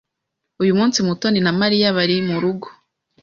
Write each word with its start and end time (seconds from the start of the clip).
Uyu 0.61 0.73
munsi 0.79 0.97
Mutoni 1.07 1.39
na 1.45 1.51
Mariya 1.61 1.95
bari 1.97 2.15
murugo. 2.29 2.67